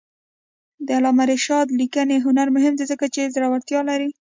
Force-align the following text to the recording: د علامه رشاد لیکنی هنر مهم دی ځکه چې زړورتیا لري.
د 0.85 0.87
علامه 0.97 1.23
رشاد 1.31 1.67
لیکنی 1.79 2.17
هنر 2.25 2.47
مهم 2.55 2.73
دی 2.77 2.85
ځکه 2.91 3.05
چې 3.13 3.31
زړورتیا 3.33 3.79
لري. 3.89 4.09